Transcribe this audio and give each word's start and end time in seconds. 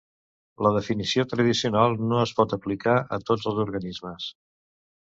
La 0.67 0.71
definició 0.77 1.25
tradicional 1.33 1.99
no 2.07 2.19
es 2.25 2.35
pot 2.41 2.59
aplicar 2.59 2.99
a 3.19 3.25
tots 3.31 3.51
els 3.53 3.63
organismes. 3.69 4.33